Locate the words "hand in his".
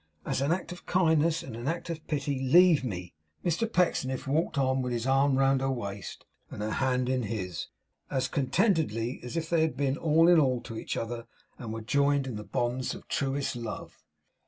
6.71-7.67